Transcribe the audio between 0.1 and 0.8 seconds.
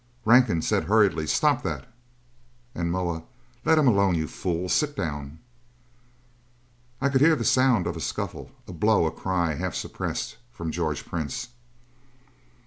Rankin